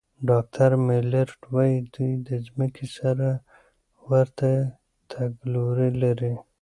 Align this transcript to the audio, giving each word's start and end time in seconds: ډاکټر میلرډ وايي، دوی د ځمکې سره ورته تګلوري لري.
ډاکټر 0.29 0.71
میلرډ 0.87 1.31
وايي، 1.53 1.77
دوی 1.95 2.13
د 2.27 2.29
ځمکې 2.47 2.85
سره 2.97 3.29
ورته 4.09 4.49
تګلوري 5.11 5.91
لري. 6.03 6.33